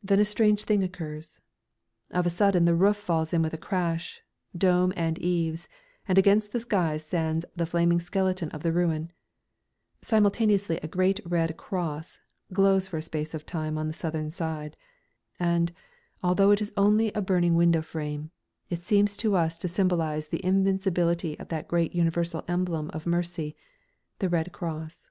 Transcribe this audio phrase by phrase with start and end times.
[0.00, 1.40] Then a strange thing occurs.
[2.12, 4.22] Of a sudden the roof falls in with a crash,
[4.56, 5.66] dome and eaves,
[6.06, 9.10] and against the sky stands the flaming skeleton of the ruin.
[10.02, 12.20] Simultaneously a great red cross
[12.52, 14.76] glows for a space of time on the southern side.
[15.40, 15.72] And,
[16.22, 18.30] although it is only a burning window frame,
[18.68, 23.56] it seems to us to symbolise the invincibility of that great universal emblem of mercy
[24.20, 25.10] the Red Cross.